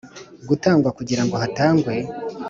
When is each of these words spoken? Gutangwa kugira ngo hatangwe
Gutangwa 0.47 0.89
kugira 0.97 1.23
ngo 1.25 1.35
hatangwe 1.41 1.93